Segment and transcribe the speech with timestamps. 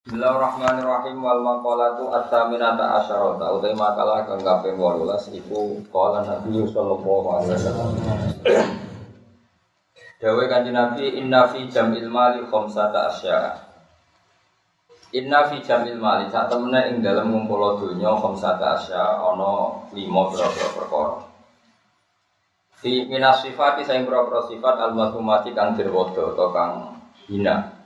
[0.00, 1.20] Bismillahirrahmanirrahim.
[1.20, 3.52] Wal maqalatu at-taminata asyarata.
[3.52, 7.88] Utai makalah kang kaping 18 iku qala Nabi sallallahu alaihi wasallam.
[10.16, 13.60] Dawe kanjeng Nabi inna fi jam'il mali khamsata asya
[15.20, 20.68] Inna fi jam'il mali sak temene ing dalem ngumpul donya khamsata asya ana 5 pira-pira
[20.80, 21.28] perkara.
[22.80, 26.72] Fi minas sifati saing pira sifat al-mazmumati kang dirwodo atau kang
[27.28, 27.79] hina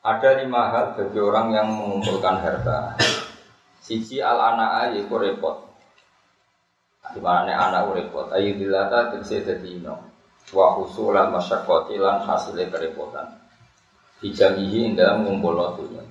[0.00, 2.96] ada lima hal bagi orang yang mengumpulkan harta.
[3.84, 5.68] Siji al anak yaitu repot.
[7.12, 8.32] Di mana anak repot.
[8.32, 10.00] Ayu dilata tegese dadi ino.
[10.56, 13.28] Wa husulan masyaqqati lan hasilnya kerepotan.
[14.24, 16.04] Dijamihi dalam ngumpul dunya.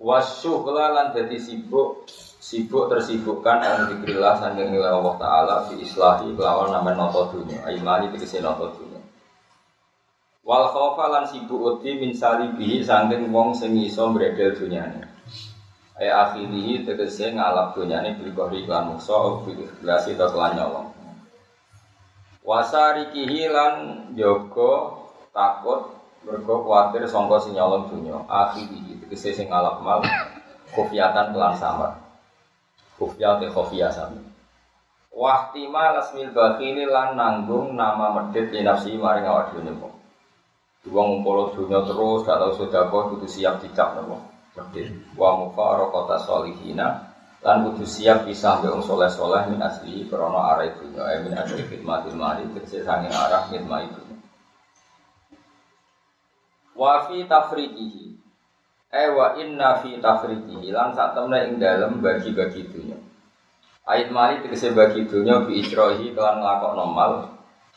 [0.00, 7.10] Wasyuhla lan dadi sibuk sibuk tersibukkan an dikrilah sanging Allah Ta'ala fi islahi kelawan namanya
[7.10, 7.60] noto dunia
[8.14, 8.97] tegese noto dunia
[10.48, 15.04] Wal khaufa lan sibuk uti min salibihi saking wong sing iso mbredel dunyane.
[15.92, 20.88] Ay akhirihi tegese ngalap dunyane bil kohri lan muksa bil ikhlasi ta kelan nyolong.
[22.48, 23.74] Wasarikihi lan
[24.16, 25.04] yoga
[25.36, 25.92] takut
[26.24, 28.16] mergo kuatir sangka sing nyolong dunya.
[28.24, 30.00] Akhirihi tegese sing ngalap mal
[30.72, 31.92] kofiatan kelan samar.
[32.96, 34.24] Kofiyat khofiyah sami.
[35.12, 39.52] Wahtima lasmil bakhili lan nanggung nama medit li nafsi maring awak
[40.86, 44.22] Wong ngumpul dunia terus, gak tau sedekah kudu siap dicap nopo.
[44.54, 44.94] Medit.
[45.18, 51.02] Wa mufaraqata solihina lan kudu siap pisah mbek wong soleh-soleh min asli krana arah dunya,
[51.06, 54.02] eh min asli khidmatul mali tegese sange arah khidmat itu.
[56.74, 58.06] Wa fi tafriqihi.
[58.90, 62.98] Eh wa inna fi tafriqihi lan sak temne ing dalem bagi-bagi dunya.
[63.86, 67.12] Ayat mali tegese bagi dunya bi ijrohi kelan nglakokno mal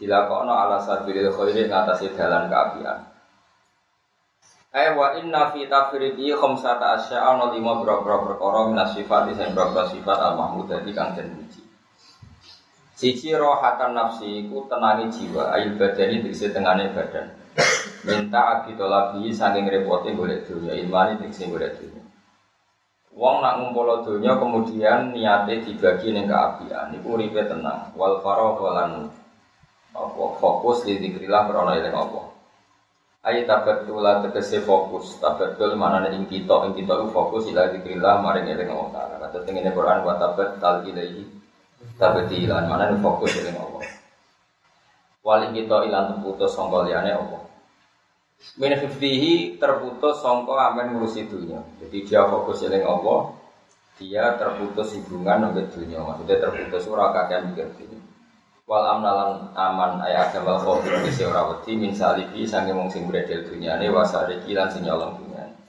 [0.01, 3.05] dilakokno ala sabilil khairi ngatasi dalan kaapian.
[4.73, 9.83] Ai wa inna fi tafridi khamsata asya ana lima boro-boro perkara minas sifat sing boro
[9.85, 11.61] sifat al mahmud dadi kang den puji.
[12.95, 17.33] Siji rohatan nafsi iku tenangi jiwa, ayu badani dikse tengane badan.
[18.05, 22.01] Minta abitolabi saking repote golek dunya, imani dikse golek dunya.
[23.11, 27.91] Wong nak ngumpul dunya kemudian niate dibagi ning keapian, niku uripe tenang.
[27.97, 29.11] Wal faragh lan
[29.95, 30.23] apa?
[30.39, 32.21] Fokus di dikrilah berono eling apa?
[33.21, 35.19] Ayo tabetul lah tegese fokus.
[35.21, 39.45] Tabetul mana nih ing kita ing kita fokus ila dikrilah maring eling Allah taala kata
[39.45, 41.41] tengene Quran wa tabet tal ilaihi
[42.67, 43.81] mana nih fokus eling Allah
[45.21, 47.39] wali kita ilang terputus sangka liyane apa?
[48.57, 48.73] Min
[49.61, 53.37] terputus sangka amen ngurusi dunia jadi dia fokus eling Allah
[54.01, 58.01] dia terputus hubungan dengan dunia maksudnya terputus ora kakean mikir dunia
[58.71, 63.03] wal amnalan aman ay adam wal khofir isi ora wedi min salibi sange mung sing
[63.03, 65.59] bredel dunyane wasari kilan sing nyolong dunyane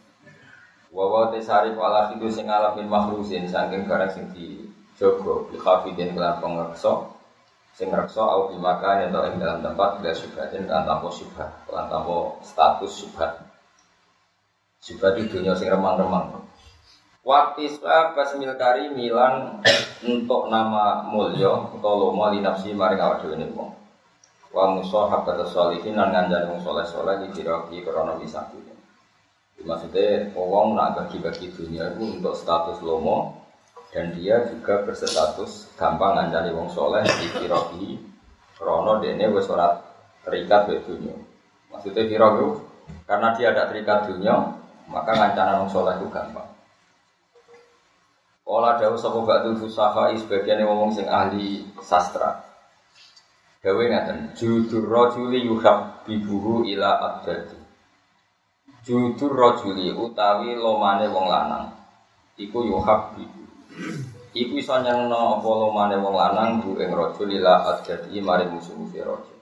[0.95, 5.59] wa wa tesari wala itu sing alam min makhlusin saking barang sing di jogo bi
[5.59, 7.11] khafidin kelan pengreksa
[7.75, 11.91] sing reksa au bi makan atau ing dalam tempat bila subhatin kan tanpa subhat kan
[11.91, 13.35] tanpa status subhat
[14.79, 16.39] subhat itu dunya sing remang-remang
[17.23, 19.63] Watiswa basmil kari milan
[20.03, 23.71] untuk nama mulya atau lomo li nafsi maring awak dhewe wong.
[24.51, 28.43] Wa musahabat sholihin lan ngandani wong saleh-saleh di diraki krana bisa
[29.63, 33.39] Maksudnya wong nak bagi-bagi dunia itu untuk status lomo
[33.95, 38.03] dan dia juga berstatus gampang ngandani wong soleh di kiraki
[38.59, 39.79] krono dene wis ora
[40.27, 41.15] terikat be dunia.
[41.71, 42.59] Maksudnya kiraki
[43.07, 44.59] karena dia ada terikat dunia
[44.91, 46.51] maka ngancana wong soleh itu gampang.
[48.53, 52.37] Ola dawu sapa ba'du fusaha sebagian ngomong sing ahli sastra.
[53.65, 57.57] Dawe ngaten, judur rajuli yuhab bibuhu ila abdadi.
[58.85, 61.73] Judur rajuli utawi lomane wong lanang.
[62.37, 63.41] Iku yuhab bibu.
[64.37, 69.39] Iku iso nyangno apa lomane wong lanang bu ing rajul ila abdadi mari musuh-musuh rajul.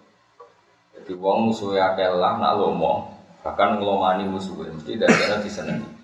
[0.95, 3.11] Jadi wong musuh akeh lah nak lomo,
[3.43, 6.00] bahkan ngelomani musuh mesti dari disenengi.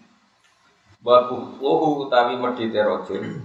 [1.06, 3.38] Wabuh luhu utawi medite rojul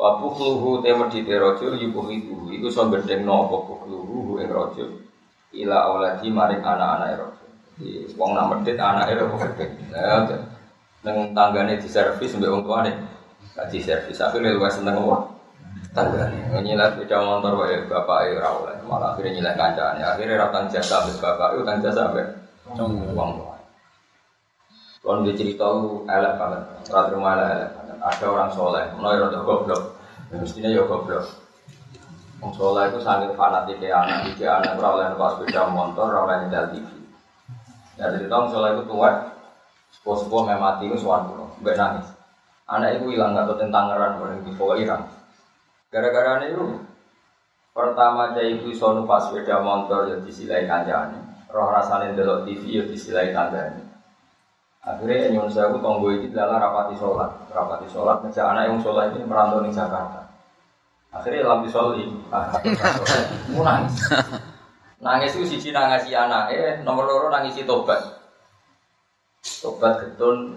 [0.00, 5.04] Wabuh luhu te medite rojul Yubuh itu Iku so berdeng no Wabuh luhu ing rojul
[5.52, 9.72] Ila awladi maring anak-anak rojul Jadi wong nak medit anak itu berdeng
[11.04, 12.96] Neng tanggane di servis Sampai wong tua nih
[13.52, 15.36] Gak di servis Akhirnya lu seneng ngomong
[15.92, 16.48] Tanggane.
[16.64, 20.00] Nyilat beda motor Wae bapak itu rawlah Malah akhirnya nyilat kancane.
[20.00, 22.24] Akhirnya ratang jasa Habis bapak itu kan jasa Sampai
[23.12, 23.55] Wong tua
[25.06, 27.96] kalau dia cerita lu elek banget, rata rumah elek banget.
[28.02, 29.94] Ada orang soleh, mau ya goblok,
[30.34, 31.22] ya, mestinya ya goblok.
[32.42, 36.20] Orang soleh itu sangat fanatik ya anak, tiga anak ora oleh numpak sepeda motor, ora
[36.26, 36.90] oleh nyetel TV.
[38.02, 39.10] Ya dari tahun soalnya itu tua,
[39.94, 42.10] sepuh-sepuh memati itu suatu gak nangis.
[42.66, 45.06] Anak itu hilang nggak tahu tentang ngeran orang di bawah hilang.
[45.86, 46.82] Gara-gara itu
[47.70, 51.46] pertama cai itu sono pas sepeda motor ya disilai kancane.
[51.46, 53.85] Roh rasanya delok TV ya disilai kancane.
[54.86, 59.26] Akhirnya nyuwun aku tonggo iki dalam rapati sholat, rapati sholat ngejak anak yang sholat ini
[59.26, 60.22] merantau di Jakarta.
[61.10, 62.06] Akhirnya lampi soli,
[63.50, 63.98] mau nangis.
[65.02, 67.98] Nangis itu siji nangisi anak, eh nomor loro nangisi tobat.
[69.42, 70.54] Tobat getun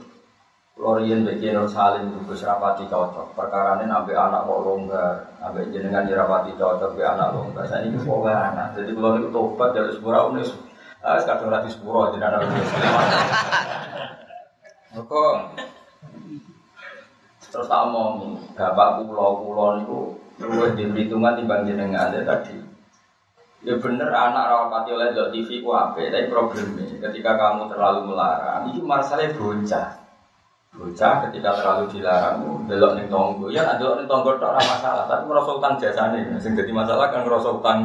[0.80, 3.36] Lorien bagi Nur Salim Gus rapati cocok.
[3.36, 7.66] Perkara ini nabi anak kok longgar, nabi jenengan dirapati cocok be anak longgar.
[7.66, 8.78] Saya ini kok anak.
[8.78, 10.54] Jadi kalau itu tobat dari sepura unis,
[11.00, 12.70] ah sekarang rati sepura jadi anak unis.
[15.00, 15.36] Kok
[17.50, 20.00] terus tak omong, bapak pulau pulau itu
[20.44, 22.56] luwih di perhitungan timbang jenengan tadi.
[23.60, 28.80] Ya bener anak rawati oleh TV ku apa, tapi problemnya ketika kamu terlalu melarang, itu
[28.88, 30.00] masalahnya bocah.
[30.80, 32.40] Bocah ketika terlalu dilarang,
[32.72, 33.52] belok ning tonggo.
[33.52, 36.24] Ya delok ning tonggo tok ora masalah, tapi ngrasa utang jasane.
[36.40, 37.80] Sing masalah kan utang.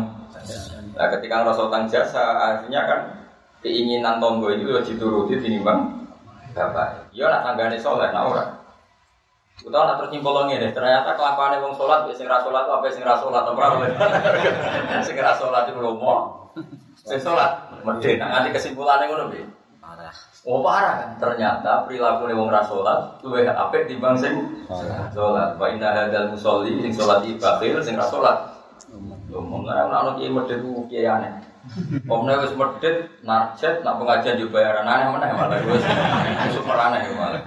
[0.95, 3.01] Nah, ketika ngrasa utang jasa, akhirnya kan
[3.61, 6.07] keinginan tonggo itu ya dituruti tinimbang
[6.55, 7.11] bapak.
[7.11, 8.45] Ya nak tanggane soleh, nak ora.
[9.63, 13.19] Utawa nak terus nyimpul ngene, ternyata kelakuane wong salat sing ra salat apa sing ra
[13.19, 13.67] salat ora
[15.07, 16.15] Sing ra salat iku lomo.
[17.03, 19.47] Sing salat medhe, nak nganti kesimpulane ngono piye?
[20.45, 21.11] Oh parah kan?
[21.17, 25.57] Ternyata perilaku wong rasolat luwih apik di bang sing sholat.
[25.57, 28.54] Wa inna hadal musolli sing sholat ibakhil sing rasolat.
[29.35, 31.43] Ngomong ora ana kiai medhit ku kiai aneh.
[32.07, 35.83] Omne wis medhit narjet nak pengajian yo bayaran aneh meneh malah wis
[36.55, 37.43] super aneh malah.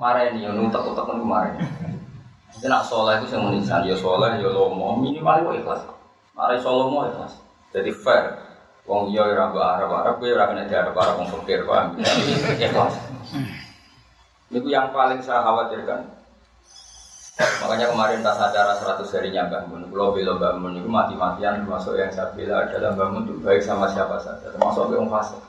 [0.00, 1.60] Mareni yo nutek-utek kan kemarin.
[2.64, 5.82] Nek nak saleh iku sing menisan yo saleh yo lomo minimal kok ikhlas.
[6.32, 7.36] Mari solomo ikhlas.
[7.76, 8.40] Jadi fair.
[8.88, 11.96] Wong iya ora mbok Arab-Arab kowe ora kena diarep-arep wong fakir, paham?
[12.60, 12.94] Ikhlas.
[14.52, 16.13] Itu yang paling saya khawatirkan.
[17.34, 19.50] Makanya kemarin tas acara 100 harinya
[19.90, 23.58] Pulau Belo Mbah Mun itu mati-matian termasuk yang saya bilang adalah Mbah Mun itu baik
[23.58, 25.42] sama siapa saja, termasuk orang fasik.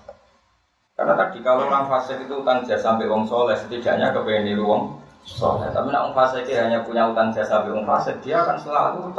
[0.97, 4.81] Karena tadi kalau orang fasik itu utang jasa sampai wong soleh, setidaknya kepengen niru wong
[5.29, 5.69] soleh.
[5.69, 9.13] Tapi nak wong fasik hanya punya utang jasa sampai wong fasik, dia akan selalu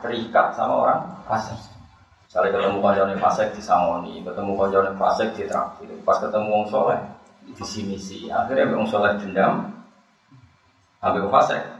[0.00, 1.60] terikat sama orang fasik.
[2.24, 5.92] Misalnya ketemu konjone fasek di Samoni, ketemu konjone fasek di traktir.
[6.00, 7.00] Pas ketemu wong soleh
[7.44, 8.32] di sini sih.
[8.32, 9.68] Akhirnya wong soleh dendam,
[11.04, 11.75] ambil fasek.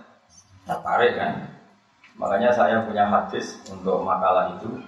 [0.67, 1.35] Tertarik kan?
[2.19, 4.83] Makanya saya punya hadis untuk makalah itu.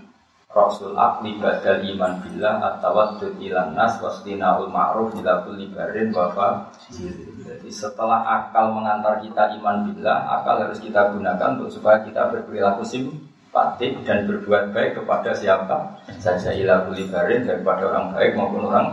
[0.48, 7.68] Rasul akli badal iman billah at-tawaddud ilan nas wasdinaul ma'ruf ila kulli barin wafa Jadi
[7.68, 13.12] setelah akal mengantar kita iman billah, akal harus kita gunakan untuk supaya kita berperilaku sim
[13.52, 18.88] patik dan berbuat baik kepada siapa saja ilah barin daripada orang baik maupun orang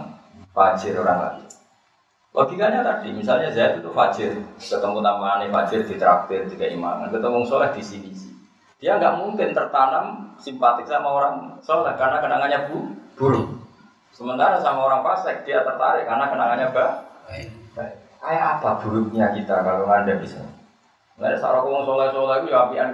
[0.51, 1.44] fajir orang lain.
[2.35, 7.71] Logikanya tadi, misalnya saya itu fajir, ketemu namanya fajir di traktir, di keimanan, ketemu soleh
[7.71, 8.11] di sini.
[8.75, 13.47] Dia nggak mungkin tertanam simpatik sama orang soleh karena kenangannya bu, buruk.
[14.11, 17.47] Sementara sama orang fasik dia tertarik karena kenangannya baik.
[18.19, 20.43] Kayak apa buruknya kita kalau anda bisa?
[21.15, 22.91] Nggak ada sarang soleh soleh itu ya apian.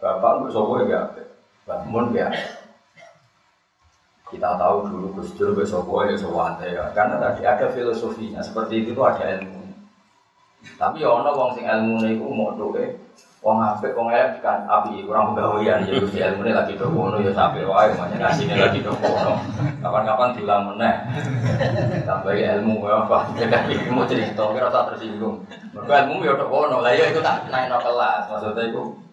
[0.00, 1.04] Bapak nggak sopo ya,
[1.68, 2.32] bangun ya.
[4.28, 6.92] Kita tahu dulu Gus Dur sopo ya sewante ya.
[6.92, 9.64] Karena tadi ada filosofinya seperti itu ada ilmu.
[10.76, 12.92] Tapi ya ono wong sing ilmu niku mau doe.
[13.38, 17.22] Wong apik wong elek kan api kurang pegawaian ya Gus ilmu ini lagi do kono
[17.22, 19.40] ya sampai wae makanya ngasine lagi do kono.
[19.80, 20.94] Kapan-kapan diulang meneh.
[22.04, 23.32] Tambah ilmu ya apa.
[23.38, 25.40] Jadi mau cerita kira tak tersinggung.
[25.72, 26.84] Mergo ilmu ya do kono.
[26.84, 29.07] Lah ya itu tak naik kelas maksudnya itu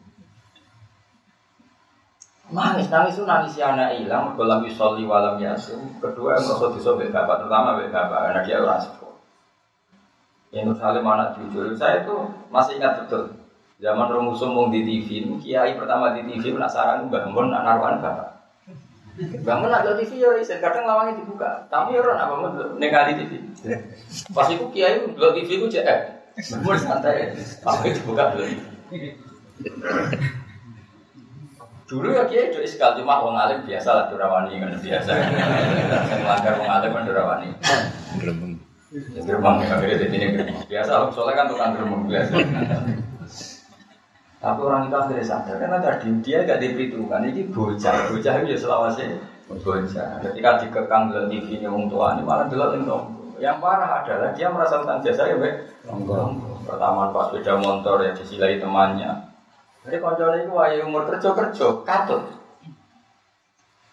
[2.46, 5.98] Nangis, nangis itu nangis si anak hilang, dalam yusoli walam yasin.
[5.98, 9.14] Kedua yang merasa disobek bapak, terutama bapak bapak, karena dia orang sepuh.
[10.54, 12.16] Yang Salim anak jujur, saya itu
[12.54, 13.34] masih ingat betul.
[13.82, 18.30] Zaman Romusum mau di TV, kiai pertama di TV penasaran bangun nak naruhan bapak.
[19.42, 21.66] Bangun nak TV ya, kadang lawangnya dibuka.
[21.66, 23.42] Tapi ya orang apa mau ningali TV.
[24.32, 25.98] Pas itu kiai di TV itu cek,
[26.54, 27.34] bangun santai,
[27.66, 28.46] apa itu buka dulu.
[31.86, 35.12] Dulu ya kiai jadi sekali cuma wong alim biasa lah durawani kan biasa.
[35.13, 37.48] Saya melanggar wong alim kan durawani.
[38.18, 38.54] Gerembeng.
[39.13, 40.54] Ya gerembeng ya kira jadi ini.
[40.65, 42.34] Biasa lah soalnya kan tukang gerembeng biasa.
[44.42, 48.58] Tapi orang itu akhirnya sadar karena tadi dia gak diperhitungkan ini bocah, bocah itu ya
[48.62, 49.06] selawase
[49.50, 50.10] bocah.
[50.22, 52.98] Ketika dikekang dalam TV nya wong tua ini malah delok itu.
[53.36, 55.36] Yang parah adalah dia merasa utang jasa ya.
[56.65, 59.35] Pertama pas sepeda motor ya disilai temannya,
[59.86, 62.25] jadi kancane itu wae umur kerja kerja katut.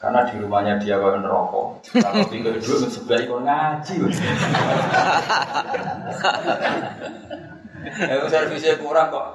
[0.00, 1.66] Karena di rumahnya dia kau rokok.
[1.94, 3.94] Kalau tiga dua sebelah ikut ngaji.
[7.82, 9.26] Ya servisnya kurang kok.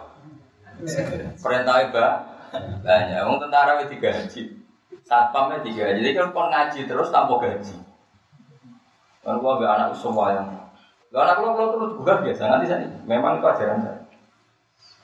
[1.44, 2.14] Perintah mbak
[2.82, 3.20] banyak.
[3.28, 4.42] Wong tentara itu digaji.
[5.04, 6.00] Satpamnya digaji.
[6.00, 7.76] Jadi kan kon ngaji terus tanpa gaji.
[9.22, 10.48] Kan gua ambil anak semua yang
[11.08, 14.00] Lalu anak lo kalau terus bukan biasa nanti saya memang itu ajaran saya.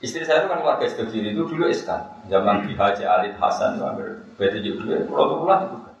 [0.04, 3.88] Istri saya itu kan keluarga kecil itu dulu iskan zaman Ki Haji Alid Hasan itu
[3.88, 5.92] hampir beda juga kalau tuh pulang juga.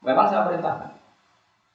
[0.00, 0.96] Memang saya perintahkan.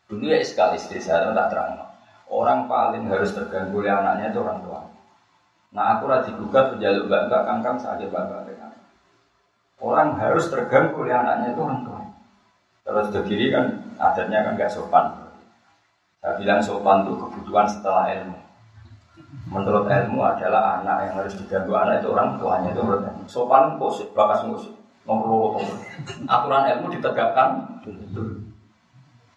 [0.10, 1.78] Dulu ya iskal istri saya itu tak terang.
[2.26, 4.82] Orang paling harus terganggu oleh anaknya itu orang tua.
[5.78, 8.74] Nah aku rati gugat penjaluk mbak mbak kangkang saja mbak dengan
[9.78, 12.02] Orang harus terganggu oleh anaknya itu orang tua.
[12.82, 13.66] Terus berdiri kan
[14.02, 15.06] adatnya kan gak sopan.
[16.18, 18.43] Saya bilang sopan itu kebutuhan setelah ilmu.
[19.54, 23.24] Menurut ilmu adalah anak yang harus diganggu anak itu orang tuanya itu menurut ilmu.
[23.30, 24.74] Sopan musik, bakas musik,
[25.06, 25.62] nomor
[26.26, 27.50] Aturan ilmu ditegakkan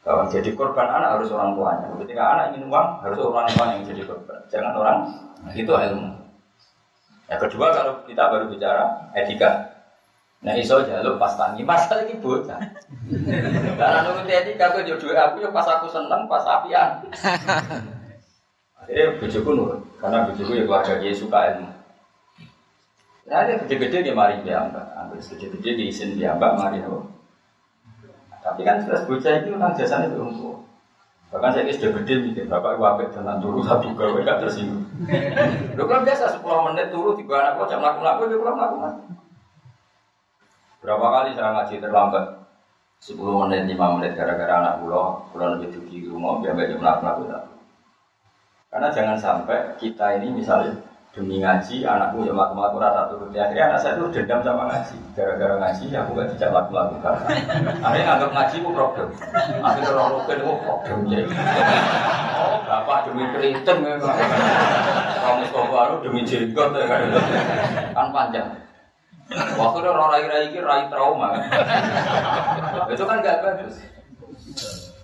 [0.07, 1.87] Kalau jadi korban anak harus orang tuanya.
[1.99, 4.39] Ketika anak ingin uang harus orang tuanya yang jadi korban.
[4.49, 4.99] Jangan orang
[5.53, 6.09] itu ilmu.
[7.27, 9.77] Yang kedua kalau kita baru bicara etika,
[10.47, 12.61] Nah iso jaluk pas tangi, masa lagi bocah.
[13.75, 17.03] Karena nurut etika aku jodoh aku ya pas aku seneng, pas apian.
[18.87, 21.67] Akhirnya bujuku nurut, karena bujuku ya keluarga dia suka ilmu.
[23.27, 27.03] Nah, ada gede-gede dia mari dia mbak, ambil gede-gede di isin dia mbak mari apa.
[28.47, 30.55] Tapi kan jelas bocah itu kan jasanya belum tua.
[31.35, 34.87] Bahkan saya sudah gede nih, bapak wabek tentang turu satu gawe gak tersinggung.
[35.75, 38.77] Lu kan biasa 10 menit turu tiga anak kok jam laku-laku dia pulang laku
[40.79, 42.25] Berapa kali saya ngaji terlambat?
[43.03, 47.56] 10 menit, 5 menit gara-gara anak pulau, pulau lebih tinggi rumah, biar jam laku-laku
[48.77, 50.69] Karena jangan sampai kita ini misalnya
[51.17, 53.33] demi ngaji, anakku yang laku-laku rata turun.
[53.33, 54.97] Akhirnya anak saya itu dendam sama ngaji.
[55.17, 57.01] Gara-gara ngaji, aku gak dijak laku-laku.
[57.81, 59.09] Akhirnya anggap ngaji itu problem.
[59.65, 60.99] Akhirnya orang rukun itu problem.
[61.09, 61.25] Jadi,
[62.37, 63.81] oh bapak demi keriting.
[65.25, 66.77] Kamu baru demi jenggot.
[67.97, 68.61] Kan panjang.
[69.57, 71.43] Waktu itu orang rai-rai rai trauma kan.
[72.93, 73.81] itu kan gak bagus.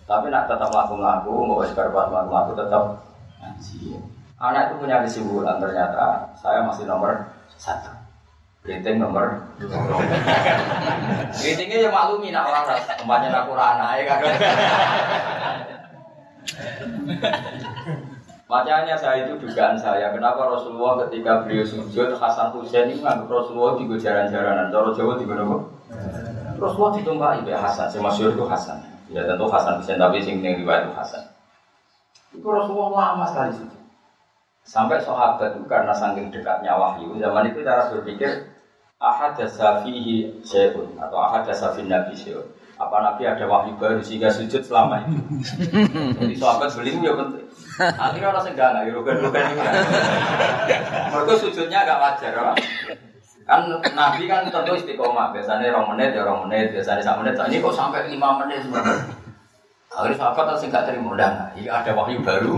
[0.05, 3.12] Tapi nak tetap laku-laku, mau sekarang laku-laku tetap.
[4.43, 7.95] Anak itu punya kesimpulan ternyata saya masih nomor satu.
[8.63, 9.75] Rating nomor dua.
[11.35, 12.87] Ratingnya ya maklumi nak orang ras.
[12.95, 14.19] Tempatnya aku rana ya kan.
[18.47, 23.81] Makanya saya itu dugaan saya, kenapa Rasulullah ketika beliau sujud Hasan Hussein ini menganggap Rasulullah
[23.81, 25.57] di jaran-jaranan, cara Jawa di mana
[26.61, 28.85] Rasulullah ditumpahi ya Hasan, si masyur itu Hasan.
[29.09, 31.32] Ya tentu Hasan Hussein tapi sing yang riwayat itu Hasan.
[32.33, 33.81] Itu Rasulullah lama sekali sujud.
[34.63, 38.47] Sampai sahabat itu karena saking dekatnya wahyu, zaman itu cara berpikir
[39.03, 39.35] ahad
[39.83, 42.47] fihi syai'un atau ahad fin nabi syai'un.
[42.79, 45.19] Apa nabi ada wahyu baru sehingga sujud selama itu.
[46.23, 47.47] Jadi sahabat beli ya penting.
[47.79, 49.63] Akhirnya orang enggak enggak rugen-rugen ini.
[51.11, 52.53] Mereka sujudnya agak wajar, apa?
[53.43, 53.61] Kan
[53.99, 57.35] Nabi kan tentu istiqomah, biasanya orang menit ya orang menit, biasanya satu menit.
[57.35, 59.22] Ini kok sampai lima menit sebenarnya.
[59.93, 62.57] Akhirnya sahabat harus enggak terima udah Iya ada wahyu baru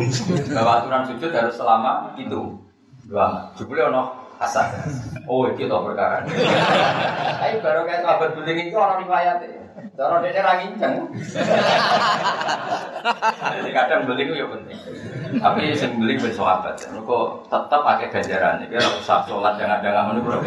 [0.54, 2.54] bahwa aturan sujud harus selama itu.
[3.10, 3.50] Dua.
[3.58, 4.70] Jebule ono asal.
[5.26, 6.22] Oh, itu tau perkara.
[7.42, 9.64] Ayo baru kayak sahabat beling itu orang riwayat ya.
[9.94, 10.94] Cara dia ra nginceng.
[13.42, 14.78] Jadi kadang beli itu ya penting.
[15.38, 16.78] Tapi sing beli ben sahabat.
[16.86, 20.38] Kok tetap pakai ganjaran iki ora usah salat jangan-jangan ngono bro.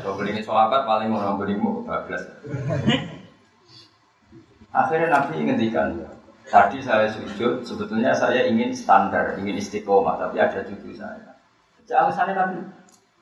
[0.00, 2.24] Kalau beli sahabat paling mau beli mu bablas.
[4.74, 5.94] Akhirnya Nabi ngendikan,
[6.50, 11.38] tadi saya sujud, sebetulnya saya ingin standar, ingin istiqomah, tapi ada cucu saya.
[11.86, 12.58] Alasannya Nabi,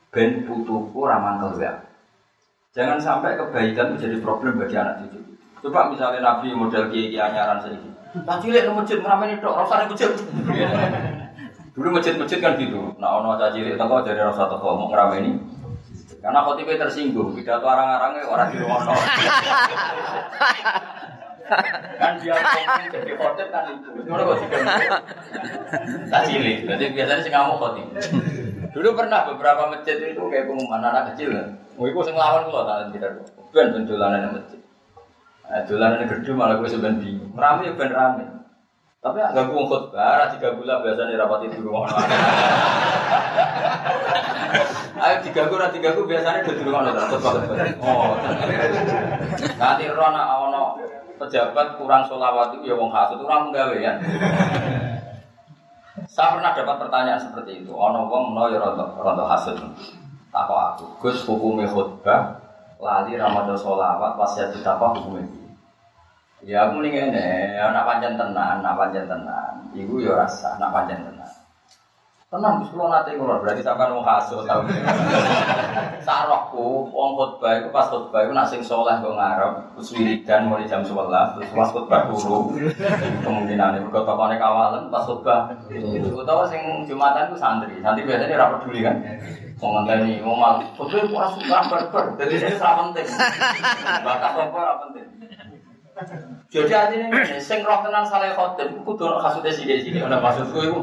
[0.09, 1.85] ben putuku ramah keluar.
[2.73, 5.21] Jangan sampai kebaikan itu jadi problem bagi anak cucu.
[5.61, 7.89] Coba misalnya Nabi model kiai anyaran saya ini.
[8.25, 10.09] Tak cilik nang masjid ora usah masjid.
[11.73, 12.97] Dulu masjid-masjid kan gitu.
[12.97, 15.37] Nah ono cah cilik teko jadi ora usah teko mau ngrameni.
[16.23, 18.79] Karena khotibnya tersinggung, pidato arang-arangnya orang di rumah
[21.43, 23.89] kan dia ngomong jadi khotib kan itu.
[24.07, 24.37] Ngono kok
[26.07, 26.57] Tak cilik.
[26.63, 27.87] Jadi biasanya sih ngamuk khotib.
[28.71, 31.35] Dulu pernah beberapa masjid itu kayak pengumuman anak kecil.
[31.75, 33.11] Mau ikut sing lawan kula tak tidak.
[33.51, 34.61] Ben ben dolanan masjid.
[35.43, 37.31] Nah, dolanan gedung malah gue sebenarnya bingung.
[37.35, 38.25] Rame ben rame.
[39.03, 41.91] Tapi agak gue khutbah, ra tiga bulan biasanya rapat itu rumah
[45.03, 46.87] Ayo tiga gue, tiga gue biasanya di rumah
[47.83, 48.15] Oh,
[49.59, 50.79] nanti rona awono
[51.23, 53.95] pejabat kurang solawat itu ya wong hasut, kurang menggawe ya.
[56.09, 57.71] Saya pernah dapat pertanyaan seperti itu.
[57.71, 59.55] Ono wong no ya rontok rontok hasud.
[60.33, 62.41] Tako aku, Gus hukumnya khutbah
[62.81, 65.25] lali ramadan sholawat pas ya apa hukumnya.
[66.43, 69.63] Ya aku mending ini, anak panjang tenan, panjang tenan.
[69.71, 71.22] Ibu ya rasa, anak panjang tenan.
[72.33, 74.65] Tenang, Gus kula nate ngono, berarti sampean wong hasud tau.
[76.05, 80.65] Sarokku wong khotbah iku pas khotbah iku nak sing saleh kok ngarep, terus wiridan mulai
[80.65, 80.97] jam 11,
[81.37, 82.57] terus pas khotbah turu.
[83.21, 85.53] Kemungkinan mergo tokone kawalan pas khotbah.
[86.09, 88.97] Utawa sing Jumatan ku santri, santri biasanya ora peduli kan.
[89.61, 93.07] Wong ngenteni wong mal, khotbah ora suka barbar, dadi ini ora penting.
[94.01, 95.05] Bakat apa ora penting.
[96.49, 100.01] Jadi artinya sing roh tenan saleh khotbah kudu kasude sithik-sithik.
[100.01, 100.79] Ana maksudku iku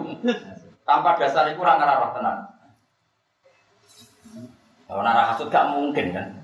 [0.85, 2.41] tanpa dasar itu orang ngarah tenang.
[4.91, 6.35] Kalau nara hasud gak mungkin kan.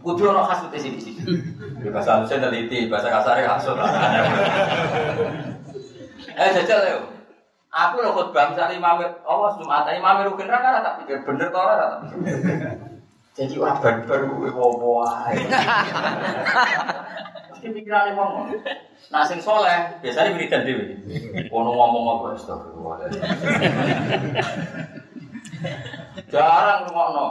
[0.00, 0.96] Kudu ono hasud di sini.
[1.76, 3.76] Di bahasa Indonesia teliti, bahasa kasarnya hasud.
[6.40, 7.04] eh jajal yo.
[7.76, 12.08] Aku lo khutbah misalnya imam Allah Jumat, imam rukin raka tak pikir bener tau tak.
[13.36, 14.48] Jadi orang barbar gue.
[17.66, 18.54] Mesti pikirannya ngomong.
[19.10, 21.02] Nah sing soleh biasanya wiridan dhewe.
[21.50, 23.10] Ono ngomong apa astagfirullah.
[26.30, 27.26] Jarang rungokno.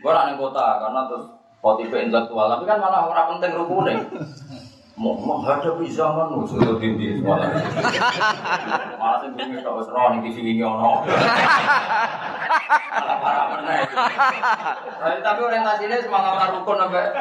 [0.00, 1.28] Gue ning kota karena terus
[1.60, 4.00] motif intelektual, tapi kan malah orang penting rukune.
[4.96, 7.52] Menghadapi zaman nu sudah dindi malah.
[8.96, 11.04] Malah sing bingung kok wis roh ning TV ini ono.
[12.96, 13.84] Malah parah meneh.
[15.20, 17.12] Tapi orientasinya semangat rukun sampai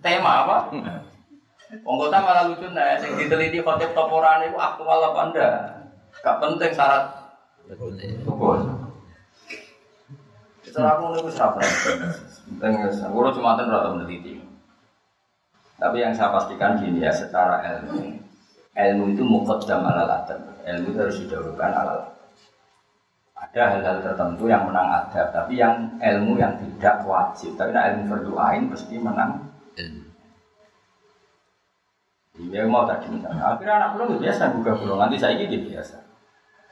[0.00, 0.56] tema apa?
[1.82, 5.54] Wong kota malah lucu nih, sing diteliti khotib toporan itu aktual apa enggak?
[6.22, 7.04] Gak penting syarat.
[7.66, 7.98] Betul.
[10.62, 11.58] Secara aku nih siapa?
[12.62, 14.38] Penting aku cuma ten rata meneliti.
[15.76, 18.16] Tapi yang saya pastikan gini ya, secara ilmu,
[18.72, 20.40] ilmu itu mukaddam ala latar.
[20.64, 21.94] Ilmu itu harus didahulukan ala
[23.36, 27.52] Ada hal-hal tertentu yang menang adab, tapi yang ilmu yang tidak wajib.
[27.60, 29.45] Tapi nah, ilmu berdoain pasti menang
[32.36, 33.42] Iya mau tadi misalnya.
[33.44, 35.96] Akhirnya anak pulau biasa buka pulau nanti saya ini biasa.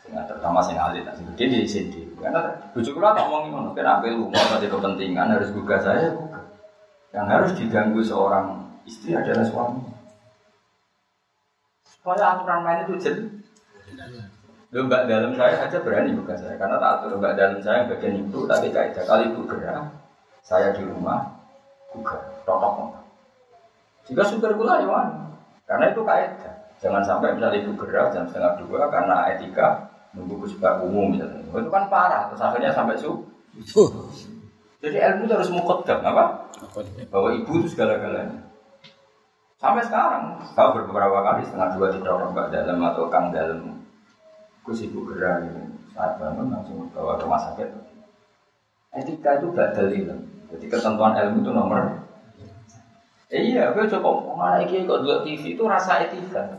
[0.04, 2.04] Sehingga terutama saya alit, tak sebut di sini.
[2.20, 3.70] Karena bujuk pulau tak ngomongin mana.
[3.72, 6.40] Karena lu mau tadi kepentingan harus buka saya buka.
[7.12, 8.46] Yang harus diganggu seorang
[8.84, 9.80] istri adalah suami.
[11.88, 13.00] Supaya aturan main itu.
[14.74, 18.26] Lu mbak dalam saya aja berani buka saya karena tak atur mbak dalam saya bagian
[18.26, 19.86] itu tapi kaidah kali itu gerak
[20.42, 21.30] saya di rumah
[21.94, 22.98] buka totok
[24.04, 25.00] jika super gula ya
[25.64, 26.54] karena itu kaidah.
[26.84, 31.40] Jangan sampai misalnya ibu gerak jam setengah dua karena etika nunggu kesukaan umum misalnya.
[31.40, 32.28] Itu kan parah.
[32.28, 33.24] Terus akhirnya sampai su.
[34.84, 36.52] Jadi ilmu itu harus mukodam apa?
[37.08, 38.36] Bahwa ibu itu segala-galanya.
[39.56, 43.80] Sampai sekarang, kalau beberapa kali setengah dua tidak orang mbak dalam atau kang dalam,
[44.68, 47.68] ibu gerak ini saat bangun langsung bawa ke rumah sakit.
[48.92, 50.20] Etika itu gak dalil.
[50.54, 52.04] Jadi ketentuan ilmu itu nomor
[53.34, 56.54] Eh, iya, gue coba mana iki kok dua TV itu rasa etika.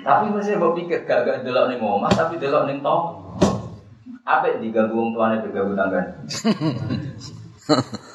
[0.00, 3.20] Tapi masih mau pikir gak gak delok nih ngomong, tapi delok nih tong.
[4.24, 6.00] Apa yang diganggu orang tuanya bergabung tangga?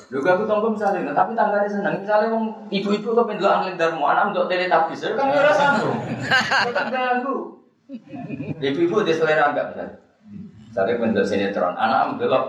[0.09, 2.01] Lu gak tonggo misalnya, tapi tangganya senang.
[2.01, 5.97] Misalnya wong ibu-ibu kok pendelok angin darmu, anak untuk teletabis, kan ora sambung.
[6.73, 7.35] Kok ganggu?
[8.57, 9.95] Ibu-ibu dia selera enggak misalnya.
[10.73, 12.43] Misalnya pendelok sinetron, anak mendelok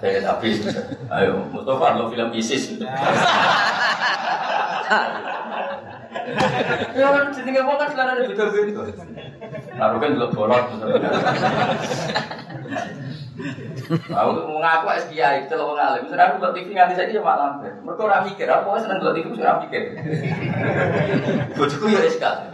[0.00, 0.56] teletabis.
[1.12, 2.80] Ayo, Mustafa lo film ISIS.
[6.98, 8.82] Ya kan jenenge wong kan sekarang beda-beda.
[9.78, 10.64] Lalu kan delok bolot.
[13.88, 16.04] Aku ngaku es kiai, celok wong alim.
[16.10, 17.62] Sekarang aku TV nganti saiki ya malam.
[17.86, 19.82] Mergo ora mikir, aku seneng delok TV ora mikir.
[21.56, 22.47] Bojoku ya eskal.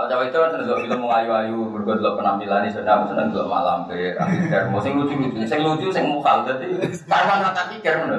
[0.00, 3.84] Nah, cawe itu kan seneng film ayu-ayu, mergo delok penampilan ini sedang seneng delok malam
[3.84, 4.16] pe.
[4.16, 6.72] Mikir, mau sing lucu-lucu, sing lucu sing mukal dadi
[7.04, 8.16] karwan rata pikir ngono.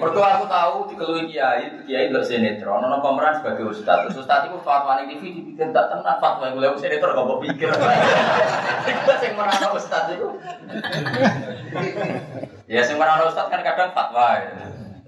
[0.00, 4.08] Mertua aku tahu dikelui kiai, kiai nggak sinetron, nono pemeran sebagai ustad.
[4.08, 7.68] Ustad itu fatwa nih TV dibikin tak tenang fatwa yang mulai sinetron gak mau pikir.
[7.68, 10.40] Itu yang merana ustad itu.
[12.64, 14.40] Ya sing merana ustad kan kadang fatwa.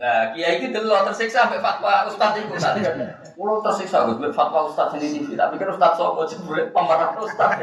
[0.00, 3.20] Nah, kiai itu dulu tersiksa sampai fatwa ustad itu tadi kan.
[3.36, 7.60] Ulo tersiksa gue fatwa ustad sini TV, tapi kan ustad sopo jebule pemeran ustad.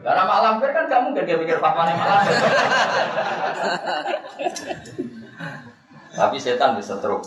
[0.00, 2.24] Karena malam kan kamu gak pikir fatwa nih malam.
[6.16, 7.20] Tapi setan bisa teruk.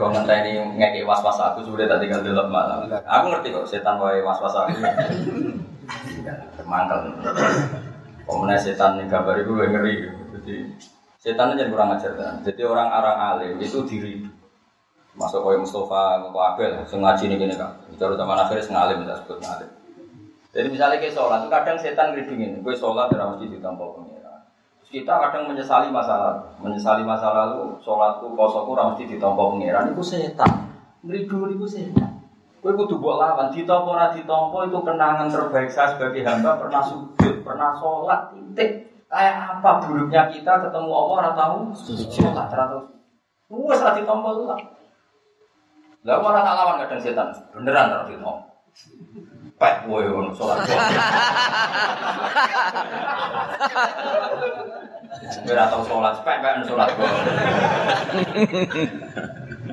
[0.00, 2.88] Kau ini ngeki was-was aku sudah tadi kan dulu malam.
[2.88, 4.80] Aku ngerti kok setan wae was-was aku.
[8.24, 10.08] Kau mana setan nih kabar itu ngeri.
[10.36, 10.56] Jadi
[11.26, 12.38] setan aja kurang ajar kan.
[12.46, 14.22] Jadi orang orang alim itu diri.
[15.18, 17.74] Masuk kau Mustafa, kau Abel, sengaja nih gini kan.
[17.90, 19.70] Bicara sama akhirnya sengalim, kita sebut ngalim.
[20.54, 22.62] Jadi misalnya kayak sholat, kadang setan ngeridingin.
[22.62, 24.34] Gue sholat dalam masjid di tempat pengira.
[24.86, 30.70] kita kadang menyesali masa lalu, menyesali masa lalu, sholatku, kosoku, mesti ditompo pengiran, itu setan.
[31.02, 32.22] Meridu itu setan.
[32.62, 37.42] Kue kudu buat lawan, ditompo ora ditompo itu kenangan terbaik saya sebagai hamba pernah sujud,
[37.42, 38.85] pernah sholat, titik.
[39.06, 41.70] Kayak apa buruknya kita ketemu Allah ora tahu
[42.10, 42.82] sholat, ora tahu.
[43.70, 44.58] Wes ora ditompo lah.
[46.02, 48.42] Lah malah tak lawan kadang setan, beneran ora ditompo.
[49.56, 50.58] Pek kowe ngono sholat.
[55.46, 56.88] Ora tau sholat, pek pek sholat.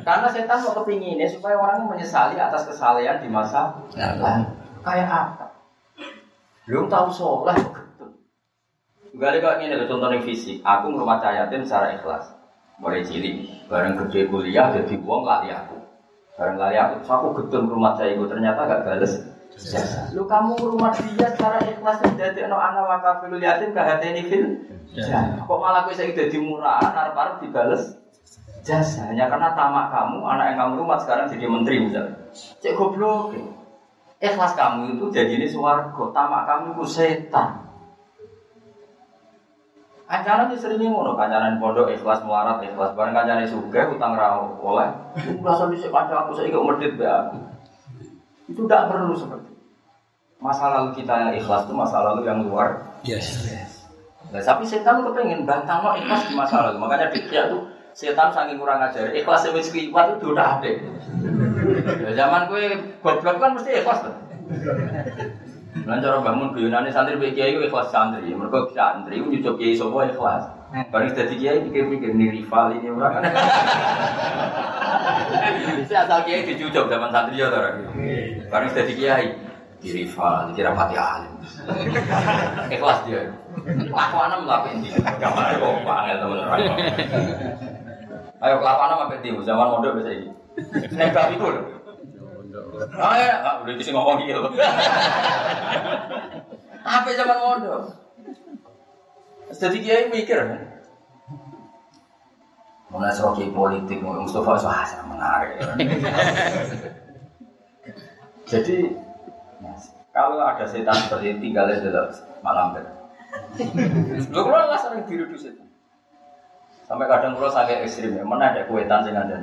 [0.03, 4.45] Karena setan mau kepinginnya supaya orang menyesali atas kesalahan di masa lalu.
[4.85, 5.45] Kayak apa?
[6.69, 7.57] Belum tahu sholat.
[9.13, 10.65] Gak ada ini ada contoh fisik.
[10.65, 12.33] Aku ngurmat yatim secara ikhlas.
[12.81, 15.77] Mulai cilik, bareng gede kuliah jadi uang lari aku.
[16.33, 19.21] Bareng lari aku, terus aku gedung rumah saya itu ternyata gak bales.
[20.17, 24.45] Lu kamu rumah dia secara ikhlas jadi no anak wakafil yatim ini fil.
[25.45, 27.93] Kok malah gue saya jadi murah, arep-arep dibales?
[28.65, 29.13] Jasa.
[29.13, 32.17] Hanya karena tamak kamu anak yang kamu rumah sekarang jadi menteri misalnya.
[32.33, 33.37] Cek goblok.
[34.17, 37.62] Ikhlas kamu itu jadi ini suwargo tamak kamu itu setan
[40.13, 44.85] Kancanan di sering ngono, kancanan pondok ikhlas melarat ikhlas bareng kancanan suga utang rawo oleh.
[45.41, 47.33] Merasa bisa kancan aku saya ikut medit ya.
[48.45, 49.65] Itu tidak perlu seperti itu.
[50.37, 52.93] Masa lalu kita yang ikhlas itu masa lalu yang luar.
[53.01, 53.41] Yes.
[53.49, 53.89] yes.
[54.29, 56.77] Nah, tapi setan kepengen bantang lo ikhlas di masa lalu.
[56.77, 57.65] Makanya dia tuh
[57.97, 59.09] setan saking kurang ajar.
[59.17, 60.69] Ikhlas wis kliwat itu udah ada.
[62.05, 64.13] Ya, zaman gue goblok kan mesti ikhlas tuh.
[65.73, 68.29] Lan cara bangun guyonane santri mbek kiai ikhlas santri.
[68.29, 70.43] Mergo santri nyucuk kiai sapa ikhlas.
[70.93, 73.23] Bareng dadi kiai pikir-pikir nih rival ini ora kan.
[75.81, 77.81] Bisa asal kiai dicucuk zaman santri ya ora.
[78.53, 79.27] Bareng dadi kiai
[79.83, 81.33] di rival, dikira pati alim.
[82.79, 83.27] Ikhlas dia.
[83.91, 84.95] Lakuan lah ini.
[84.95, 86.59] Gambar kok panggil teman-teman.
[88.43, 90.27] Ayo kelakuan apa beti zaman mondok bisa ini.
[90.95, 91.63] Nembak itu loh.
[92.97, 94.41] Ah ya, ah, udah bisa ngomong gitu.
[96.83, 97.81] Apa zaman mondok?
[99.53, 100.61] Jadi kiai mikir kan.
[102.89, 105.57] Mana seroki politik, Mustafa wah sangat menarik.
[108.49, 108.77] Jadi
[110.13, 112.09] kalau ada setan seperti ini tinggalnya dalam
[112.45, 112.85] malam ber.
[114.29, 115.69] Lu kalau nggak sering diri setan.
[116.85, 119.41] Sampai kadang kalau sakit ekstrim ya, mana ada kuetan sing ada.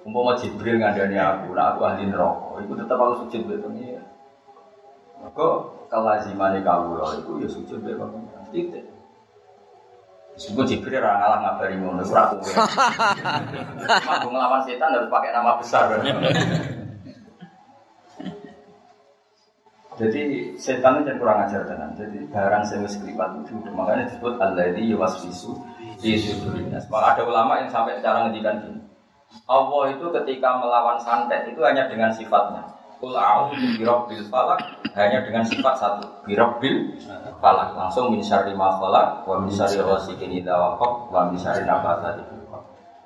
[0.00, 2.64] Umpama Jibril ngandani aku, nah aku ahli neraka.
[2.64, 4.00] Itu tetap aku sujud be pengira.
[5.20, 5.46] Maka
[5.92, 8.40] kelazimane kawula itu ya sujud be pengira.
[8.48, 8.84] Titik.
[10.40, 12.36] Jibril orang ngalah ngabari ngono, ora aku.
[14.08, 15.84] Mampu ngelawan setan harus pakai nama besar.
[20.00, 21.92] Jadi setan itu kurang ajar tenan.
[21.92, 25.52] Jadi barang sing wis klipat itu makanya disebut alladzi yuwaswisu
[26.00, 26.88] di sudurinas.
[26.88, 28.80] Malah ada ulama yang sampai cara ngedikan gini.
[29.50, 32.62] Allah itu ketika melawan santet itu hanya dengan sifatnya.
[33.00, 34.60] Kul a'udzu birabbil falak
[34.92, 37.00] hanya dengan sifat satu, birabbil
[37.40, 37.72] falak.
[37.72, 41.64] Langsung min syarri ma falak wa min syarri ghasikin idza waqab wa min syarri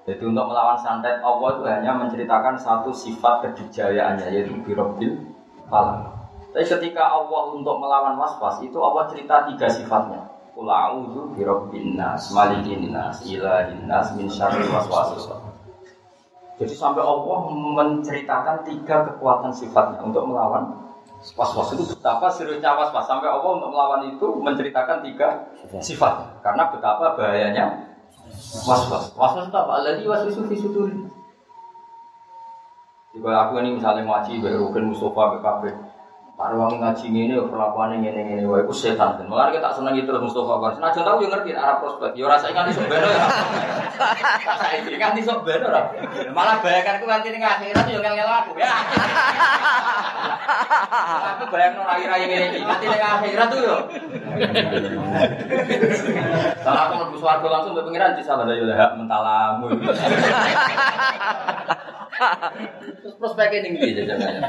[0.04, 5.30] Jadi untuk melawan santet Allah itu hanya menceritakan satu sifat kedujayaannya yaitu birabbil
[5.70, 6.10] falak.
[6.50, 10.26] Tapi ketika Allah untuk melawan waswas itu Allah cerita tiga sifatnya.
[10.58, 15.53] Qul a'udzu birabbin nas, malikin nas, ilahin nas min syarri waswasis.
[16.54, 20.70] Jadi sampai Allah menceritakan tiga kekuatan sifatnya untuk melawan
[21.34, 21.74] waswas.
[21.74, 23.10] Itu betapa seriusnya waswas.
[23.10, 25.50] Sampai Allah untuk melawan itu menceritakan tiga
[25.82, 27.94] sifat karena betapa bahayanya
[28.68, 29.10] waswas.
[29.18, 29.72] Waswas itu apa?
[29.82, 30.96] Alladhi waswisu fi suduri.
[33.14, 35.62] Jika aku ini misalnya ngaji, berukun Mustafa, BKB,
[36.34, 39.22] Para wong ngaji ini perlakuan ini ini ini, wah itu setan.
[39.22, 40.74] Dan malah kita senang itu Mustafa Bar.
[40.82, 42.10] Nah, tahu yang ngerti arah prospek.
[42.18, 43.22] Yo rasa ingat sok beno ya.
[44.42, 45.94] Rasa ingat sok beno lah.
[46.34, 48.74] Malah bayangkan aku nanti ning akhirat yo ngel-ngel aku ya.
[51.38, 53.76] Aku bayang nang akhir akhir ini nanti ning akhirat tuh yo.
[56.66, 59.70] Kalau aku mlebu swarga langsung mbek pengiran disalah yo hak mentalamu.
[63.02, 64.40] Terus prospeknya ning ndi jajangannya.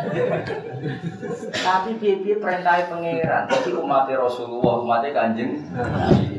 [1.51, 5.59] Tapi piye perintah pangeran, tapi umat Rasulullah, umat Kanjeng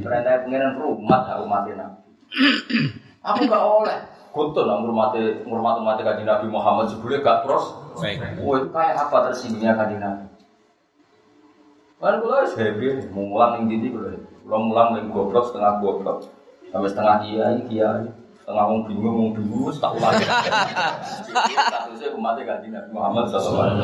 [0.01, 2.01] Perintah pangeran umat gak umat Nabi.
[3.27, 3.99] Aku gak oleh.
[4.37, 7.67] Kutul lah ngurmati ngurmati umat Kanjeng Nabi Muhammad sebelumnya gak pros.
[8.41, 10.25] Oh itu kayak apa tersinggungnya Kanjeng Nabi?
[11.97, 14.13] Kan kula wis happy, mulang ning ndi kula.
[14.45, 16.29] Kula mulang ning goblok setengah goblok.
[16.69, 18.05] Sampai setengah kiai kiai.
[18.47, 20.15] Setengah wong bingung, wong bingung, tak ulang.
[21.51, 23.75] Statusnya umatnya kanjeng Nabi Muhammad wasallam.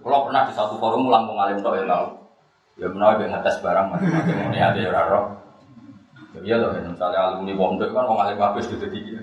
[0.00, 2.16] Kalau pernah di satu forum ulang ngalim tok ya tau.
[2.80, 5.20] Ya menawa ngetes barang macam-macam ini ada ya ora
[6.40, 9.20] Ya loh, misalnya alumni pondok kan alim habis gitu dia.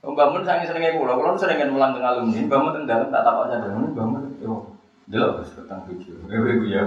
[0.00, 4.32] Bangun saya sering kulo, kulo sering mulang dengan alumni, bangun tenggelam tak tahu aja bangun,
[5.10, 6.86] yo, jelas tentang video, eh, gue ya,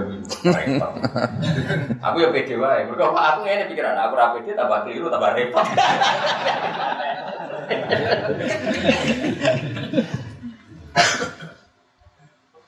[2.08, 4.00] aku ya pede wae, mereka aku ini pikiran.
[4.00, 5.60] Aku rapi dia tambah keliru, tambah repot.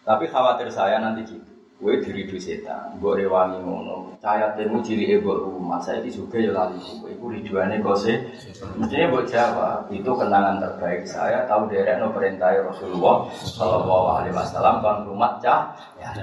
[0.07, 1.56] Tapi khawatir saya nanti gitu.
[1.77, 4.17] Gue diri di setan, gue rewangi ngono.
[4.17, 7.13] Cahaya temu ciri ego rumah saya di juga ya lali gue.
[7.13, 8.33] Ibu riduannya kose.
[8.81, 11.45] Mestinya buat jawab itu kenangan terbaik saya.
[11.45, 15.77] Tahu derek no perintah Rasulullah Shallallahu Alaihi Wasallam kan rumah cah.
[16.01, 16.17] Ya,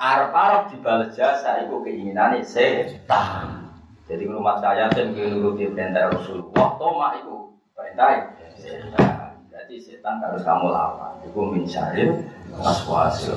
[0.00, 3.68] arab arab dibalas jasa itu keinginan setan.
[4.08, 6.80] Jadi rumah saya dan menuruti perintah Rasulullah.
[6.80, 9.36] Toma itu perintah setan.
[9.52, 11.12] Jadi setan harus kamu lawan.
[11.28, 12.24] Itu minsyaril
[12.64, 13.36] aswasil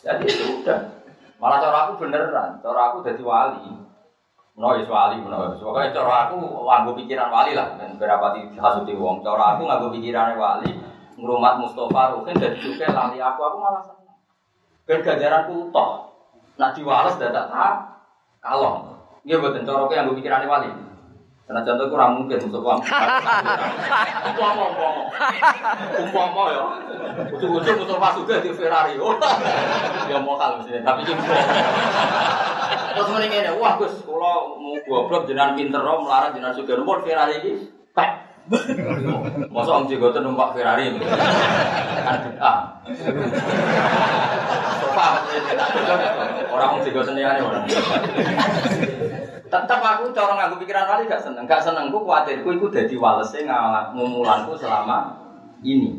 [0.00, 0.24] jadi
[0.60, 0.80] udah.
[1.40, 3.68] Malah cara aku beneran, cara aku jadi wali.
[4.60, 5.56] No, ya wali, no.
[5.56, 7.80] Pokoknya cara aku nganggo pikiran wali lah.
[7.80, 9.24] Dan berapa di hasuti wong.
[9.24, 10.68] Cara aku nganggo pikiran wali.
[11.16, 14.16] Ngurumat Mustafa Rukin dan juga lali aku, aku malah senang.
[14.84, 16.12] Ben ganjaranku toh.
[16.60, 17.74] Nak diwales dadak tak
[18.44, 19.00] kalong.
[19.24, 20.89] Iya betul, cara aku nganggo pikiran wali.
[21.50, 22.78] Karena contoh kurang mungkin untuk uang.
[22.78, 25.02] Umpama, umpama,
[25.98, 26.62] umpama ya.
[27.26, 28.94] Ujung-ujung untuk masuk ke di Ferrari.
[29.02, 29.18] Oh,
[30.06, 31.18] ya mau kalau sih, tapi ini.
[32.94, 37.02] Terus mending ini, wah Gus, kalau mau goblok jenengan pinter rom, melarang jenengan juga nomor
[37.02, 37.66] Ferrari ini,
[37.98, 38.30] pek.
[39.50, 40.94] Masa om Jigoten numpak Ferrari
[42.06, 42.58] kan bid'ah.
[44.78, 45.06] Sofa
[46.54, 47.66] orang om Jigoten ini orang.
[49.50, 53.42] Tetap aku cara nganggo pikiran kali gak seneng, gak seneng ku kuatirku iku dadi walese
[53.42, 55.10] ngumulanku selama
[55.66, 55.98] ini.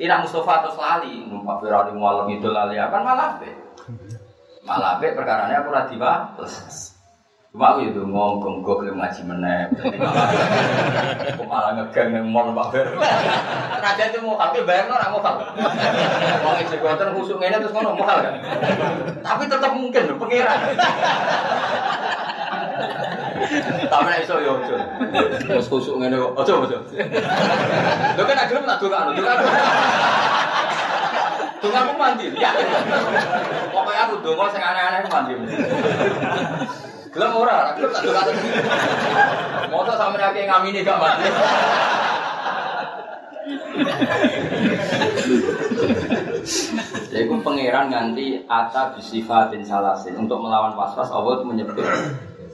[0.00, 3.52] Ina Mustafa atau lali, numpak Ferrari malam itu lali apa malah be.
[4.64, 6.96] Malah be perkara aku ora diwales.
[7.48, 9.72] Cuma aku itu ngomong gue belum ngaji meneh.
[11.32, 12.86] Aku malah ngegeng yang mau Pak Ber.
[13.80, 15.48] Raja itu mau tapi bayar nora mau kalau.
[16.44, 18.36] Wong eksekutor khusuk ini terus ngono mau kan.
[19.24, 20.60] Tapi tetap mungkin pengiran.
[23.88, 24.76] Tapi nek iso yo ojo.
[25.50, 26.32] Wes kusuk ngene kok.
[26.44, 26.78] Ojo ojo.
[28.14, 29.38] Lho kan akhirnya tak dongan, dongan.
[31.58, 32.26] Donganmu mandi.
[32.38, 32.50] Ya.
[33.74, 35.34] Pokoknya aku donga sing aneh-aneh mandi.
[37.10, 38.26] Gelem ora, gelem tak dongan.
[39.72, 41.28] Moto sampe akeh ngamini gak mandi.
[47.08, 51.80] Jadi pangeran nganti ata bisifatin salasin untuk melawan was-was Allah menyebut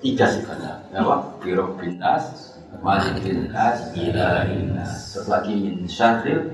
[0.04, 2.52] tiga sifatnya apa biro binas
[2.84, 5.16] malik binas ilahin nas.
[5.16, 6.52] Terus lagi min syarril.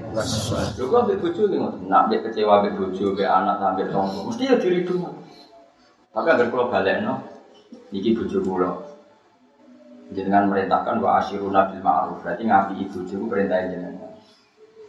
[0.79, 1.59] Juga ambil bojo nih
[1.91, 5.11] nak ambil kecewa ambil bojo ambil anak ambil tonggo mesti ya diri dulu
[6.11, 7.27] tapi agar kalau balik no
[7.91, 8.71] niki bojo kula.
[10.11, 12.19] Jenengan merintahkan wa asyiruna bil ma'ruf.
[12.23, 14.11] Berarti ngapi ibu bojo perintah jenengan.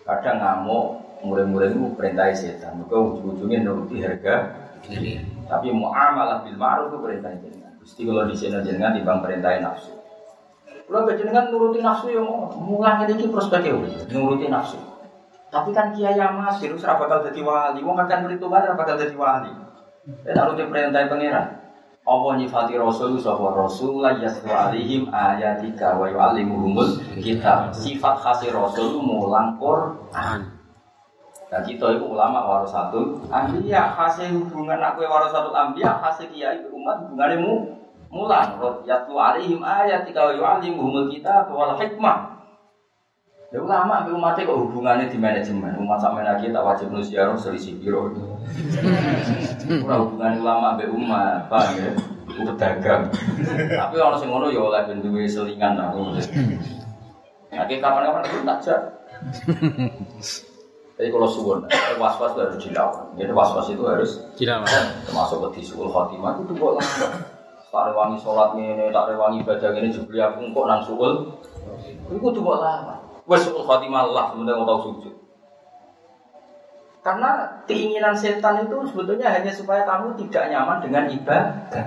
[0.01, 0.85] Kadang ngamuk
[1.21, 2.81] murid-muridmu perintah setan.
[2.81, 4.53] Maka ujung-ujungnya nuruti harga
[5.45, 9.97] tapi muamalah bil ma'ruf itu perintah jenengan Gusti kalau di sini jenengan bang perintah nafsu.
[10.85, 12.29] Kalau jenengan nuruti nafsu yang
[12.61, 13.73] mulang ini prospeknya
[14.13, 14.77] nuruti nafsu.
[15.49, 17.81] Tapi kan kiai masih harus bakal jadi wali.
[17.81, 19.51] Wong akan perhitungan bakal jadi wali.
[20.21, 21.47] Dan nuruti perintah pangeran.
[22.01, 27.73] Allah nyifati Rasul sapa Rasul la yasru alaihim ayatika wa yu'allimuhumul kitab.
[27.73, 30.60] Sifat khas Rasul mulang Quran.
[31.51, 37.43] Nah kita itu ulama warasatul ambiya hasil hubungan aku warasatul ambiya hasil kiai umat hubungannya
[37.43, 37.53] mu
[38.07, 38.55] mulan
[38.87, 39.19] yatlu
[39.59, 42.39] ayat tika yu'allimuhumul kita wal hikmah.
[43.51, 45.75] Ya ulama ambil umatnya kok hubungannya di manajemen?
[45.75, 48.07] Umat sama lagi tak wajib nusiaro selisih biro
[49.83, 51.91] Ora hubungan ulama ambil umat paham ya?
[52.31, 53.11] Itu pedagang.
[53.75, 56.15] Tapi orang sing ngono ya oleh bentuke selingan aku
[57.51, 58.79] Nah, kapan-kapan itu tak
[61.01, 61.65] Jadi kalau suwon,
[61.97, 63.09] was-was itu harus dilawan.
[63.17, 64.85] Jadi was-was itu harus dilawan.
[65.01, 67.09] Termasuk di suul khotimah itu kok langsung.
[67.73, 71.25] Tak rewangi sholat ini, tak rewangi ibadah ini, juga aku kok nang suul.
[72.05, 73.01] Itu tuh kok lawan.
[73.25, 75.13] Wes suul khotimah Allah, sebenarnya mau tahu sujud.
[77.01, 81.81] Karena keinginan setan itu sebetulnya hanya supaya kamu tidak nyaman dengan ibadah.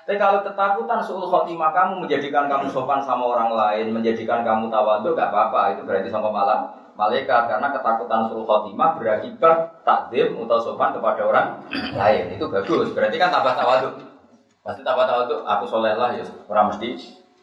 [0.00, 5.12] Tapi kalau ketakutan suul khotimah kamu menjadikan kamu sopan sama orang lain, menjadikan kamu tawadu,
[5.12, 5.76] gak apa-apa.
[5.76, 11.46] Itu berarti sama malam malaikat karena ketakutan suruh khotimah berakibat takdim atau sopan kepada orang
[11.94, 12.38] lain.
[12.38, 12.94] Itu bagus.
[12.94, 13.94] Berarti kan tambah tawaduk.
[14.62, 15.42] Pasti tambah tawaduk.
[15.42, 16.22] Aku soleh lah ya.
[16.46, 16.94] Orang mesti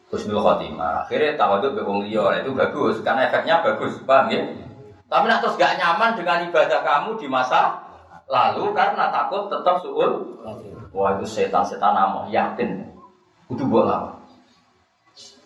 [0.08, 1.04] husnul khotimah.
[1.04, 3.04] Akhirnya tawaduk be wong itu bagus.
[3.04, 4.00] Karena efeknya bagus.
[4.08, 4.40] Paham ya?
[5.12, 7.76] Tapi nak terus gak nyaman dengan ibadah kamu di masa
[8.32, 10.40] lalu karena takut tetap suul.
[10.92, 12.88] Wah itu setan-setan namu yakin.
[13.52, 14.21] Kudu buat lawan.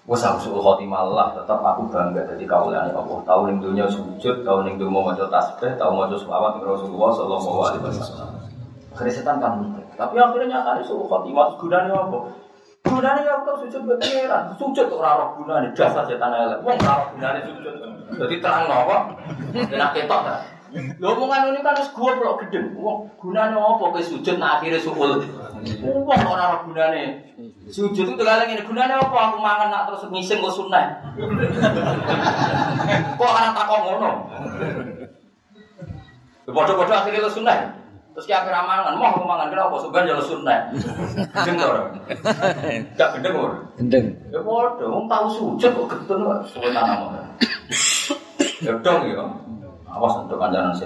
[0.06, 3.18] Wes aku suul khotimah tetap aku bangga jadi kaulan Allah.
[3.26, 7.58] Tahu ning dunia sujud, tahu ning dunia maca tasbih, tahu maca selawat ning Rasulullah sallallahu
[7.66, 8.30] alaihi wasallam.
[8.94, 9.58] Akhirnya setan kan.
[9.98, 12.18] Tapi akhirnya nyatanya suul khotimah gunanya apa?
[12.86, 14.42] Gunanya ya aku sujud pangeran.
[14.54, 16.62] Sujud ora roh gunane dasar setan elek.
[16.62, 17.74] Wong ora gunane sujud.
[18.14, 19.10] Jadi terang apa?
[19.58, 20.34] Enak ketok ta.
[21.02, 22.78] Lho omongan ini kan wis goblok gedeng.
[22.78, 25.18] Wong gunane apa kowe sujud nak akhire suul.
[25.64, 27.04] Wong ora roh gunane.
[27.72, 29.32] Sujud itu kali ini gunanya apa?
[29.32, 30.84] Aku mangan nak terus ngising kok sunai.
[33.18, 34.10] kok anak takok ngono?
[36.46, 37.58] Bodoh-bodoh akhirnya lo sunai.
[38.16, 39.76] Terus kayak akhirnya mangan, mau aku mangan kenapa?
[39.76, 40.60] Sebenarnya lo sunai.
[41.44, 41.86] Gendeng orang.
[42.96, 43.62] Gak gendeng orang.
[43.76, 44.06] Gendeng.
[44.32, 46.38] Ya bodoh, kamu tahu sujud kok gendeng kok.
[46.60, 47.08] Nama.
[48.64, 49.24] Ya dong ya.
[49.96, 50.84] Awas untuk kanjaran sih.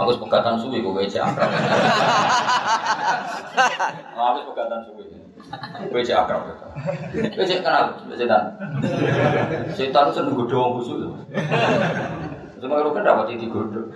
[0.00, 1.50] Aku pegatan suwi kok kayak akrab.
[4.16, 5.04] Aku pegatan suwi.
[5.92, 6.48] Cek akrab.
[7.12, 8.42] Kowe cek kenal setan.
[9.76, 10.96] Setan itu seneng godho wong busuk.
[12.60, 13.92] Cuma kalau kan dapat itu godho.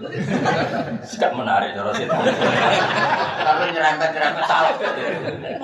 [1.01, 2.21] Sikap menarik cara setan.
[3.41, 4.77] Tapi nyerempet-nyerempet salah.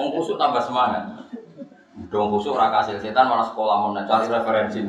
[0.00, 1.04] Wong busuk tambah semangat.
[2.08, 4.80] Dong busuk ora kasil setan malah sekolah mau cari referensi.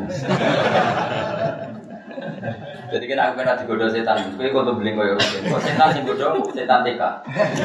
[2.91, 4.35] Jadi kena aku kena digoda setan.
[4.35, 5.47] Kowe tuh beli koyo rutin.
[5.47, 7.03] Kok setan sing goda setan TK.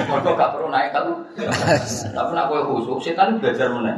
[0.07, 1.27] Mergo gak perlu naik kalau.
[2.15, 3.97] Tapi nak kowe khusus setan belajar meneh.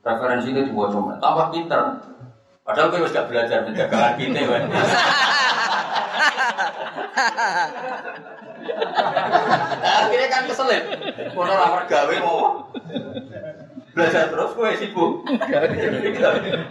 [0.00, 1.18] Referensi itu dibaca meneh.
[1.18, 1.82] Tambah pinter.
[2.62, 4.62] Padahal kowe wis gak belajar penjagaan kita kan.
[9.80, 10.84] Akhirnya kan keselip.
[11.34, 12.62] Kono ora gawe mau
[14.00, 15.12] belajar terus gue sibuk.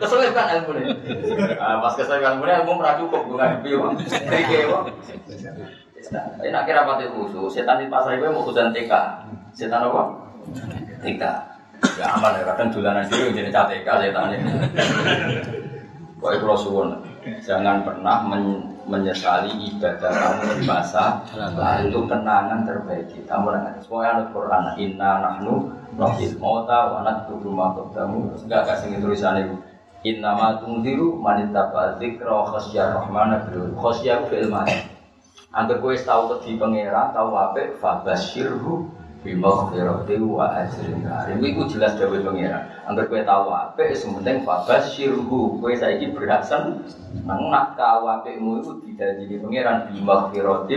[0.02, 0.89] Keselip kan ilmu ini
[1.62, 3.38] ah, pas keselip ilmu ini ilmu merah cukup gue
[4.10, 4.86] trike uang
[6.42, 7.54] ini akhirnya pati khusus.
[7.54, 8.94] Setan di pasar gue mau khusus TK
[9.54, 10.04] setan apa?
[11.06, 11.24] TK
[11.96, 14.52] ya aman ya kadang dolanan dulu jadi TK setan ini.
[16.20, 16.89] Itu suwun
[17.46, 23.38] jangan pernah men menyesali ibadah kamu di masa lalu itu kenangan terbaik kita.
[23.38, 28.34] Kamu dengan semua yang Quran Inna nahnu Nafil mauta wa natbudu ma qaddamu.
[28.41, 29.56] Enggak kasih tulisan itu.
[30.10, 34.89] Inna ma tungdiru manittaba dzikra khasyar rahmana bil khasyar fil mani
[35.49, 38.86] Angger kowe tau wedi pangeran tau apik fa basyirhu
[39.19, 41.43] bi maghfirati wa ajrin karim.
[41.43, 42.63] Iku jelas dawuh pangeran.
[42.88, 46.79] Angger kowe tau apik sementing fa basyirhu kowe saiki berhasil
[47.27, 49.91] nang nak tau apikmu iku dijanjini pangeran.
[49.91, 50.75] Bi maghfirati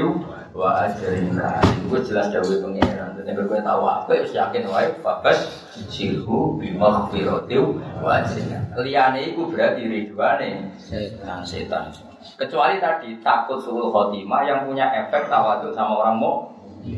[0.59, 1.77] wa ajrin karim.
[1.87, 3.15] Iku jelas dawuh pangeran.
[3.15, 7.57] Dadi kowe tau apik wis yakin wae fa basyirhu bi maghfirati
[8.03, 11.47] wa ajrin liyane iku berarti ridwane setan.
[11.47, 11.95] Setan.
[12.39, 16.35] Kecuali tadi takut suul khotimah yang punya efek tawaduk sama orang mau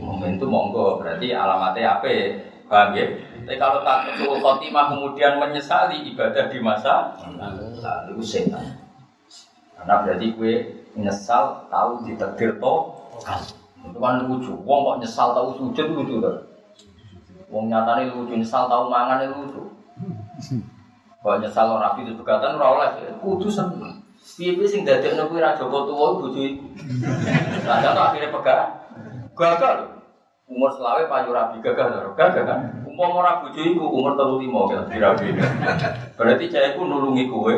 [0.01, 2.09] momentum monggo berarti alamatnya apa?
[2.65, 3.05] Paham ya?
[3.45, 8.81] Tapi kalau takut suul khotimah kemudian menyesali ibadah di masa lalu setan.
[9.77, 10.53] Karena berarti gue
[10.97, 12.75] menyesal tahu ditakdir to
[13.85, 14.57] itu kan lucu.
[14.65, 16.41] Wong kok nyesal tahu sujud lucu tuh.
[17.53, 19.61] Wong nyatane lucu nyesal tahu mangan lucu.
[21.21, 24.01] Kok nyesal orang rapi itu begatan ora oleh kudu seneng.
[24.25, 26.65] Piye-piye sing dadekno kuwi ra Joko tuwa bojo iku.
[27.69, 28.73] Lah akhirnya pegang.
[29.35, 29.77] Gagal.
[30.45, 32.11] Umur selawe payu rabi gagal lho.
[32.15, 32.61] Gagal kan.
[32.87, 35.27] Umpama ora bojo iku umur 35 kan dirabi.
[36.15, 37.55] Berarti saya iku nulungi kowe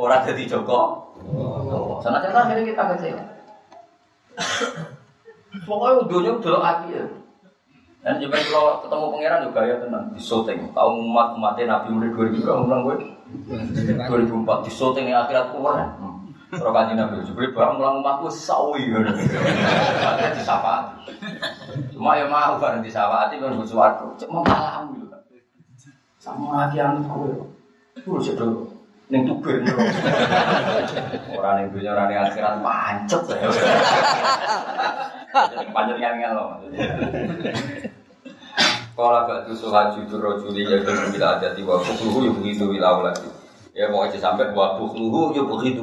[0.00, 1.14] ora dadi Joko.
[1.24, 3.22] Oh, sana sana akhirnya kita kecewa.
[5.64, 7.06] Pokoknya dunia udah hati ya.
[8.04, 10.60] Dan juga kalau ketemu pangeran juga ya tenang di syuting.
[10.76, 12.96] Tahu umat umatnya Nabi mulai 2000 berapa ulang gue?
[13.48, 15.88] 2004 di syuting yang akhirat keluar.
[16.54, 18.82] Kalau kaji Nabi juga barang ulang umat gue sawi.
[18.94, 20.84] Ada di syafaat.
[21.90, 24.06] Cuma ya mau bareng di syafaat itu kan sesuatu.
[24.20, 25.16] Cuma malam gitu.
[26.22, 27.34] Sama lagi yang gue.
[28.02, 28.48] Gue sudah
[29.12, 29.36] Neng nih.
[31.36, 33.20] Orang yang dunia orang yang akhirat pancet.
[33.28, 33.44] Jadi
[35.76, 36.40] pancet ngel.
[38.94, 43.28] Kalau gak tuh suhaju itu rojuli ya kan bila ada tiwa bukluhu ya begitu lagi.
[43.74, 45.82] Ya aja sampai wa bukluhu ya begitu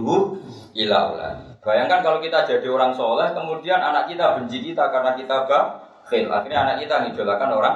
[0.75, 1.49] ila lagi.
[1.61, 6.27] Bayangkan kalau kita jadi orang soleh, kemudian anak kita benci kita karena kita bakhil.
[6.31, 7.75] Akhirnya anak kita ngidolakan orang.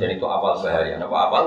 [0.00, 0.96] Jadi itu awal bahaya.
[0.96, 1.44] Apa awal?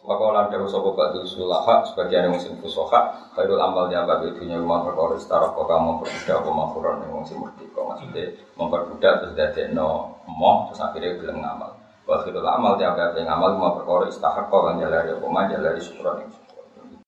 [0.00, 5.12] Wakolan dari sopo batu sulaha sebagian yang musim fusoha Khairul amal itu nya rumah perkara
[5.20, 10.72] setara kok kamu berbudak apa mafuran yang musim merdeka maksudnya memperbudak terus dari no moh
[10.72, 11.70] terus akhirnya bilang ngamal
[12.08, 15.80] Wakhirul amal di abad yang ngamal rumah perkara istahak kok kan jalari apa mah jalari
[15.84, 16.16] syukuran